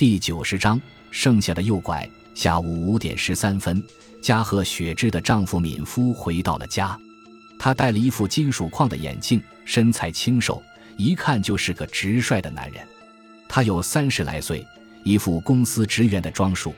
[0.00, 0.80] 第九十章，
[1.10, 2.08] 剩下的诱拐。
[2.34, 3.84] 下午五点十三分，
[4.22, 6.98] 加贺雪之的丈夫敏夫回到了家。
[7.58, 10.62] 他戴了一副金属框的眼镜，身材清瘦，
[10.96, 12.82] 一看就是个直率的男人。
[13.46, 14.66] 他有三十来岁，
[15.04, 16.74] 一副公司职员的装束。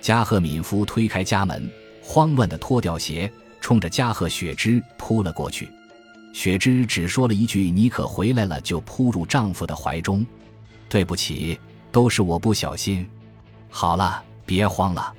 [0.00, 1.70] 加贺敏夫推开家门，
[2.00, 5.68] 慌乱地脱掉鞋，冲着加贺雪之扑了过去。
[6.32, 10.24] 雪之只说了一句：“你可回来了。”就扑入丈夫的怀中。
[10.88, 11.60] 对不起。
[11.94, 13.08] 都是我不小心。
[13.70, 15.14] 好了，别慌了。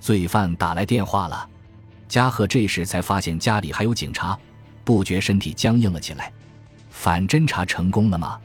[0.00, 1.48] 罪犯打来电话了。
[2.10, 4.38] 加贺这时才发现家里还有警察，
[4.84, 6.30] 不觉身体僵硬了起来。
[6.90, 8.38] 反侦查成功了吗？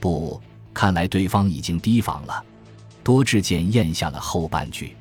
[0.00, 0.40] 不，
[0.72, 2.42] 看来对方已经提防了。
[3.04, 4.96] 多智健咽下了后半句。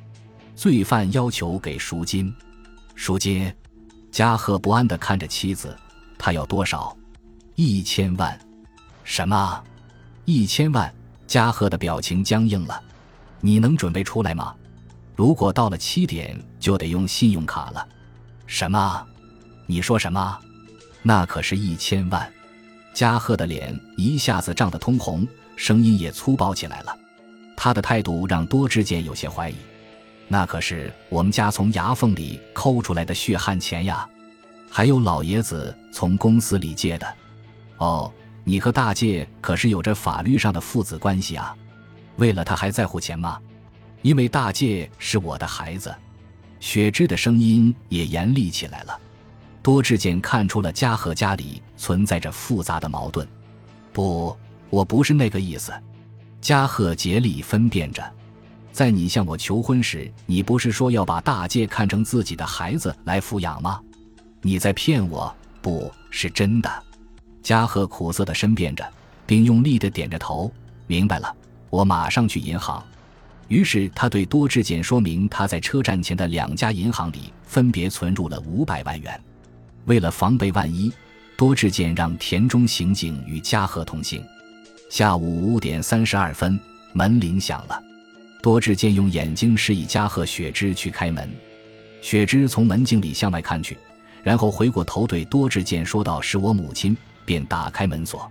[0.57, 2.35] 罪犯要求给赎金。
[2.95, 3.49] 赎金？
[4.11, 5.73] 加贺不安地看着妻子。
[6.17, 6.93] 他要多少？
[7.55, 8.37] 一千万。
[9.05, 9.63] 什么？
[10.25, 10.93] 一千万？
[11.29, 12.81] 加贺的表情僵硬了，
[13.39, 14.51] 你能准备出来吗？
[15.15, 17.87] 如果到了七点，就得用信用卡了。
[18.47, 19.05] 什么？
[19.67, 20.39] 你说什么？
[21.03, 22.27] 那可是一千万！
[22.95, 26.97] 加贺的脸一下子涨得通红，声音也粗暴起来了。
[27.55, 29.55] 他的态度让多智健有些怀疑。
[30.27, 34.09] 那可是我们家从牙缝里抠出来的血汗钱呀，
[34.67, 37.07] 还有老爷子从公司里借的。
[37.77, 38.11] 哦。
[38.49, 41.55] 你和大介可是有着法律上的父子关系啊，
[42.15, 43.39] 为了他还在乎钱吗？
[44.01, 45.95] 因为大介是我的孩子。
[46.59, 48.99] 雪芝的声音也严厉起来了。
[49.61, 53.27] 多智健看出了家和家里存在着复杂的矛盾。
[53.93, 54.35] 不，
[54.71, 55.71] 我不是那个意思。
[56.41, 58.03] 加贺竭力分辨着，
[58.71, 63.79] 在你向我求婚时，你不是说要把大介看成自己的孩子来抚养吗？
[64.41, 66.83] 你在骗我，不是真的。
[67.41, 68.87] 加贺苦涩地申辩着，
[69.25, 70.51] 并用力地点着头。
[70.87, 71.35] 明白了，
[71.69, 72.83] 我马上去银行。
[73.47, 79.19] 于是他对多智健说明，他在车站前的两家银行里分别存入了五百万元。
[79.85, 80.91] 为了防备万一，
[81.35, 84.23] 多智健让田中刑警与加贺同行。
[84.89, 86.59] 下午五点三十二分，
[86.93, 87.83] 门铃响了。
[88.41, 91.29] 多智健用眼睛示意加贺雪枝去开门。
[92.01, 93.77] 雪枝从门镜里向外看去，
[94.23, 96.95] 然后回过头对多智健说道：“是我母亲。”
[97.29, 98.27] 便打开门锁，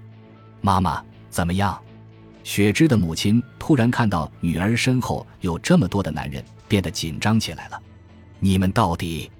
[0.60, 1.00] 妈妈
[1.30, 1.80] 怎么样？
[2.42, 7.80] 雪芝的母亲突然看到女儿身后有这么多的男人，变得紧张起来了。
[8.40, 9.30] 你们到底？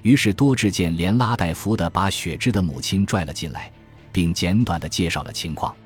[0.00, 3.70] 于是多智健连拉带扶的把雪芝的母亲拽了进来，
[4.10, 5.76] 并简短的介绍了情况。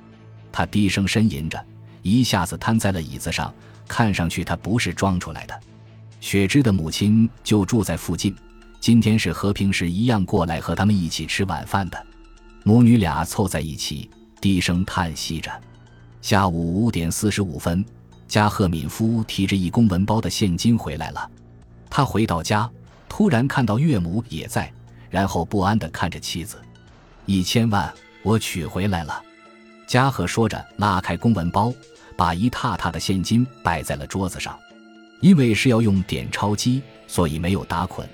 [0.52, 1.60] 他低声呻吟着，
[2.02, 3.52] 一下子瘫在了椅子上，
[3.88, 5.60] 看上去他不是装出来的。
[6.20, 8.32] 雪芝的母亲就住在附近，
[8.78, 12.06] 今天是和平时一样过来和他们一起吃晚饭的。
[12.66, 14.10] 母女俩凑在一起，
[14.40, 15.48] 低声叹息着。
[16.20, 17.84] 下午五点四十五分，
[18.26, 21.30] 加贺敏夫提着一公文包的现金回来了。
[21.88, 22.68] 他回到家，
[23.08, 24.68] 突然看到岳母也在，
[25.08, 26.60] 然后不安地看着妻子。
[27.24, 27.94] 一千万，
[28.24, 29.22] 我取回来了。
[29.86, 31.72] 加贺说着，拉开公文包，
[32.16, 34.58] 把一沓沓的现金摆在了桌子上。
[35.20, 38.08] 因为是要用点钞机，所以没有打捆，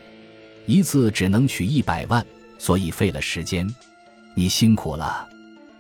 [0.66, 2.22] 一次只能取一百万，
[2.58, 3.66] 所以费了时间。
[4.34, 5.28] 你辛苦了，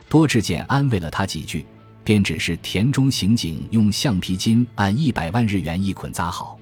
[0.08, 1.64] 多志健安慰了他几句，
[2.04, 6.58] 便指示田中刑警用橡皮筋按一百万日元一捆扎好。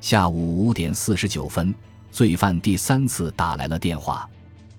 [0.00, 1.74] 下午五点四十九分，
[2.12, 4.28] 罪犯第三次打来了电话，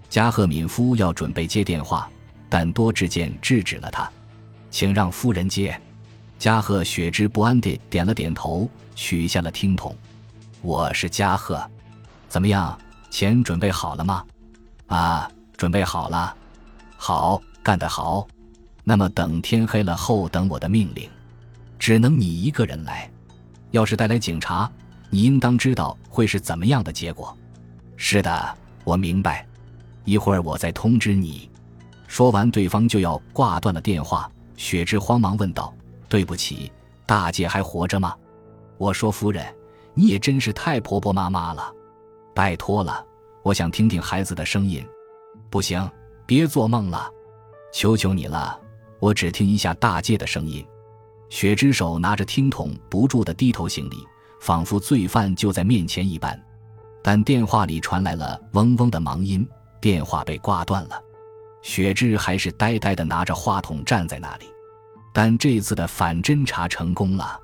[0.09, 2.09] 加贺敏夫要准备接电话，
[2.47, 4.09] 但多志健制止了他，
[4.71, 5.77] 请让夫人接。
[6.38, 9.95] 加贺雪之不安地点了点头，取下了听筒。
[10.61, 11.61] 我是加贺，
[12.29, 12.77] 怎么样？
[13.09, 14.23] 钱准备好了吗？
[14.88, 16.35] 啊，准备好了。
[17.07, 18.27] 好，干得好！
[18.83, 21.07] 那么等天黑了后，等我的命令。
[21.77, 23.07] 只能你一个人来。
[23.69, 24.67] 要是带来警察，
[25.11, 27.38] 你应当知道会是怎么样的结果。
[27.95, 29.45] 是的，我明白。
[30.03, 31.47] 一会儿我再通知你。
[32.07, 34.27] 说完，对方就要挂断了电话。
[34.57, 35.71] 雪芝慌忙问道
[36.09, 36.71] ：“对不起，
[37.05, 38.15] 大姐还活着吗？”
[38.79, 39.45] 我说：“夫人，
[39.94, 41.71] 你也真是太婆婆妈妈了。
[42.33, 43.06] 拜托了，
[43.44, 44.83] 我想听听孩子的声音。
[45.51, 45.88] 不行。”
[46.25, 47.10] 别做梦了，
[47.72, 48.60] 求求你了！
[49.00, 50.66] 我只听一下大戒的声音。
[51.30, 53.98] 雪之手拿着听筒，不住地低头行礼，
[54.39, 56.42] 仿佛罪犯就在面前一般。
[57.04, 59.48] 但电话里传来了嗡嗡的忙音，
[59.80, 61.00] 电话被挂断了。
[61.62, 64.45] 雪之还是呆呆地拿着话筒站在那里。
[65.13, 67.39] 但这次的反侦查成功了。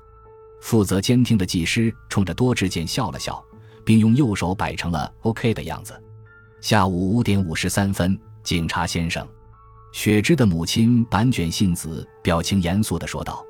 [0.60, 3.42] 负责监听的技师冲着多智健笑了笑，
[3.84, 6.00] 并用右手摆成了 OK 的样子。
[6.60, 8.18] 下午五点五十三分。
[8.42, 9.26] 警察先生，
[9.92, 13.44] 雪芝的母亲板卷信子，表情严肃地说道：“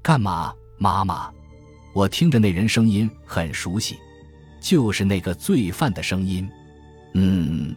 [0.00, 1.30] 干嘛，妈妈？
[1.92, 3.96] 我听着那人声音很熟悉，
[4.60, 6.48] 就是那个罪犯的声音。
[7.14, 7.74] 嗯，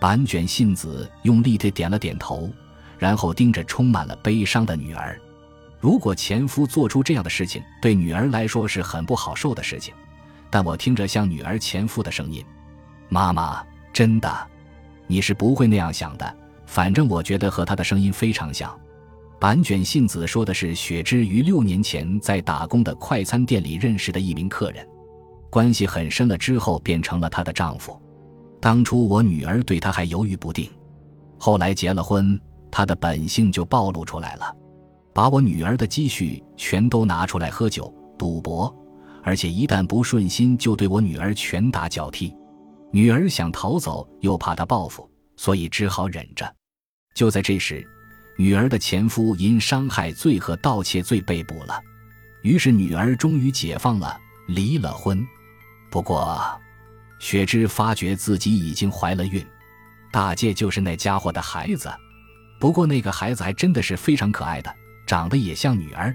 [0.00, 2.50] 板卷信子用力地点了点头，
[2.98, 5.16] 然后盯着充满了悲伤的女儿。
[5.78, 9.94] 如果前夫做出这样的事情，对女儿来说是很不好受的事情。
[10.50, 12.44] 但我听着像女儿前夫的声音，
[13.08, 14.50] 妈妈，真的，
[15.12, 16.36] 你是不会那样想的。
[16.64, 18.74] 反正我觉得和他的声音非常像。
[19.38, 24.86] 板卷信子说的是雪芝于六年前在打工的快餐店里认识的一名客人，
[25.50, 28.00] 关系很深了之后变成了她的丈夫。
[28.58, 30.70] 当初我女儿对他还犹豫不定，
[31.36, 34.56] 后来结了婚，他的本性就暴露出来了，
[35.12, 38.74] 把我女儿的积蓄全都拿出来喝酒赌博。
[39.24, 42.34] 而且一旦不顺心，就对我女儿拳打脚踢。
[42.92, 46.54] 女儿想逃走，又怕他报复，所以只好忍着。
[47.14, 47.86] 就在这时，
[48.36, 51.80] 女儿的前夫因伤害罪和盗窃罪被捕了，
[52.42, 55.26] 于是女儿终于解放了，离了婚。
[55.90, 56.60] 不过，
[57.18, 59.42] 雪芝发觉自己已经怀了孕，
[60.10, 61.90] 大介就是那家伙的孩子。
[62.60, 64.74] 不过那个孩子还真的是非常可爱的，
[65.06, 66.14] 长得也像女儿。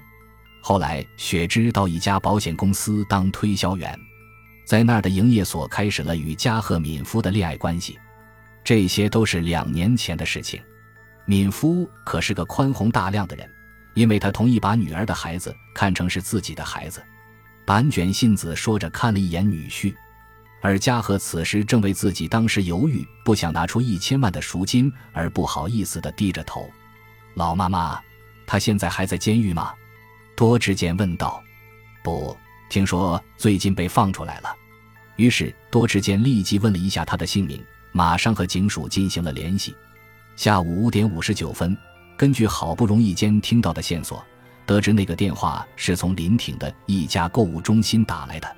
[0.61, 3.99] 后来，雪芝到一家保险公司当推销员，
[4.67, 7.97] 在那儿的营业所开始了与加贺敏夫的恋爱关系。
[8.65, 10.61] 这些都是两年前的事情。
[11.23, 13.49] 敏夫可是个宽宏大量的人，
[13.93, 17.01] 因为他同意把女儿的孩子看成是自己的孩子。
[17.65, 19.95] 板卷信子说着，看了一眼女婿，
[20.61, 26.69] 而加贺此时正为自己当时犹豫不想拿出一千万的赎金而不好意思地低着头。
[27.35, 28.01] 老妈妈，
[28.45, 29.73] 他现在还在监狱吗？
[30.35, 31.41] 多之见问道
[32.03, 32.37] ：“不，
[32.69, 34.55] 听说最近被放出来了。”
[35.17, 39.75] 于是多之间立即问了一下他的姓名，马上和警署进行了联系。
[40.35, 41.75] 下午五点五十九分，
[42.15, 44.23] 根据好不容易间听到的线索，
[44.65, 48.55] 得知那个电话是从临挺的一家购物中心打来的。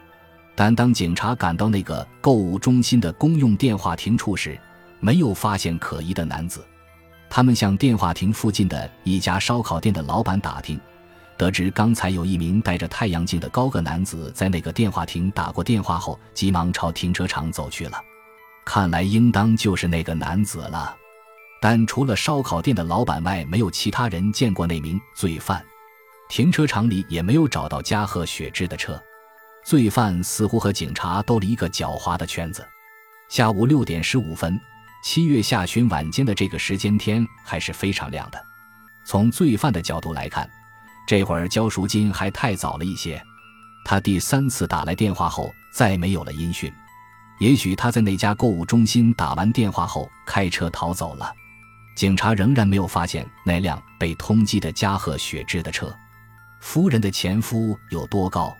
[0.54, 4.60] 但当警察赶到那个购物中心的公用电话亭处时，
[5.00, 6.62] 没有发现可疑的男子。
[7.30, 10.78] 他们向电话亭附近的一家烧烤店的老板打听。
[11.40, 17.98] 得知刚才有一名戴着太阳镜的高个男子在那个电话亭打过电话后，急忙朝停车场走去了。
[18.66, 20.94] 看来应当就是那个男子了。
[21.62, 25.66] 但除了烧烤店的老板外，没有其他人见过那名罪犯。
[26.28, 29.02] 停车场里也没有找到加贺雪芝的车。
[29.64, 32.68] 罪犯似乎和警察兜了一个狡猾的圈子。
[33.30, 34.60] 下午六点十五分，
[35.06, 38.38] 七月下旬晚间的这个时间，天还是非常亮的。
[39.06, 40.50] 从罪犯的角度来看。
[41.10, 43.20] 这会儿交赎金还太早了一些。
[43.84, 46.72] 他第三次打来电话后，再没有了音讯。
[47.40, 51.34] 也许他在那家购物中心打完电话后开车逃走了。
[51.96, 55.92] 警察仍然没有发现那辆被通缉的加贺雪芝的车。
[56.60, 58.56] 夫人的前夫有多高？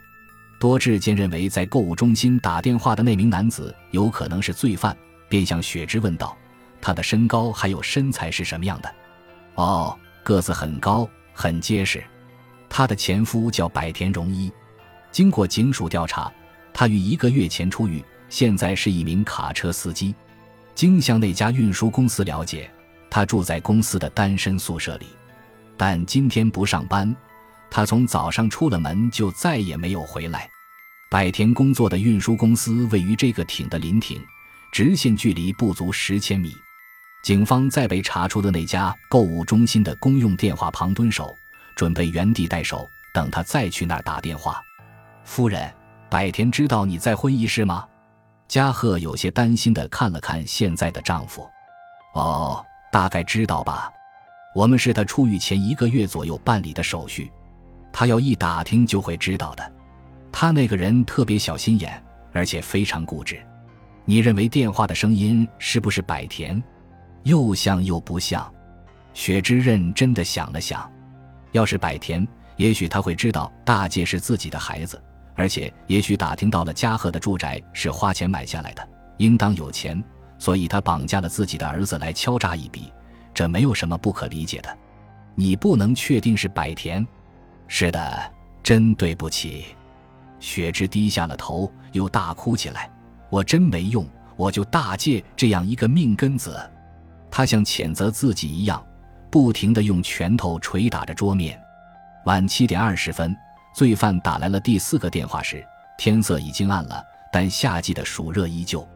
[0.58, 4.96] 多智坚认为，在购物中心打电话的那名男子有可能是罪犯，
[5.28, 6.36] 便向雪芝问道
[6.82, 8.92] ：“他的身高还有身材是什么样的
[9.54, 12.02] ？”“哦，个子很高，很结实。”
[12.70, 14.50] 她的前夫叫百田荣一，
[15.10, 16.32] 经过警署调查，
[16.72, 20.14] 他于一个月前出狱，现在是一名卡车司机。
[20.74, 22.70] 经向那家运输公司了解，
[23.10, 25.06] 他住在公司的单身宿舍里，
[25.76, 27.14] 但今天不上班。
[27.68, 30.48] 他从早上出了门就再也没有回来。
[31.10, 34.20] 百田工作的运输公司位于这个町的临亭，
[34.72, 36.54] 直线距离不足十千米。
[37.22, 41.36] 警方在被查出的那家购物中心的公用电话旁蹲守。
[41.80, 44.60] 准备原地待守，等他再去那儿打电话。
[45.24, 45.72] 夫人，
[46.10, 47.88] 百田知道你在会议室吗？
[48.48, 51.48] 加贺有些担心的看了看现在的丈夫。
[52.12, 53.90] 哦，大概知道吧。
[54.54, 57.32] 我们是他出狱前一个月左右办理的手续，
[57.90, 59.72] 他要一打听就会知道的。
[60.30, 63.42] 他那个人特别小心眼，而且非常固执。
[64.04, 66.62] 你认为电话的声音是不是百田？
[67.22, 68.52] 又像又不像。
[69.14, 70.86] 雪之认真的想了想。
[71.52, 72.26] 要是百田，
[72.56, 75.02] 也许他会知道大介是自己的孩子，
[75.34, 78.88] 而且也许打听到了嘉禾的住宅是花钱买下来的，
[79.18, 80.02] 应当有钱，
[80.38, 82.92] 所以他绑架了自己的儿子来敲诈一笔，
[83.34, 84.78] 这没有什么不可理解的。
[85.34, 87.06] 你不能确定是百田？
[87.66, 89.64] 是的，真对不起。
[90.38, 92.90] 雪芝低下了头，又大哭起来。
[93.30, 96.58] 我真没用，我就大介这样一个命根子。
[97.30, 98.84] 他像谴责自己一样。
[99.30, 101.60] 不停地用拳头捶打着桌面。
[102.24, 103.34] 晚七点二十分，
[103.72, 105.64] 罪犯打来了第四个电话时，
[105.96, 108.86] 天色已经暗了，但夏季的暑热依旧。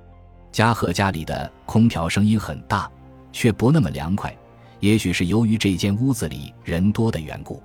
[0.52, 2.90] 加贺家里的空调声音很大，
[3.32, 4.36] 却不那么凉快，
[4.80, 7.62] 也许是由于这间屋子里人多的缘故。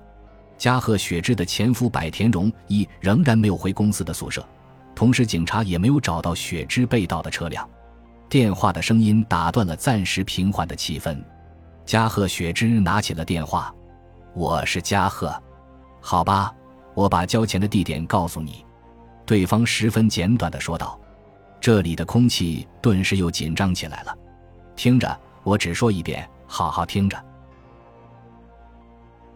[0.56, 4.46] 加贺雪芝的前夫百田荣一仍然没有回公司的宿舍，
[4.94, 7.68] 同时警察也没有找到雪芝被盗的车辆。
[8.28, 11.16] 电话的声音打断了暂时平缓的气氛。
[11.90, 13.74] 加贺雪之拿起了电话
[14.32, 15.34] ：“我是加贺，
[16.00, 16.54] 好吧，
[16.94, 18.64] 我把交钱的地点告诉你。”
[19.26, 20.96] 对方十分简短的说道。
[21.60, 24.16] 这里的空气顿时又紧张起来了。
[24.76, 27.20] 听着，我只说一遍，好好听着。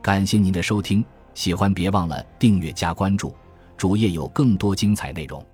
[0.01, 3.35] 感谢您的收听，喜欢别忘了订阅加关注，
[3.77, 5.45] 主页有更多精彩内容。